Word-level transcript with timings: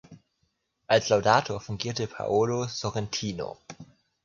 Als 0.87 1.09
Laudator 1.09 1.59
fungierte 1.61 2.07
Paolo 2.07 2.65
Sorrentino. 2.67 3.59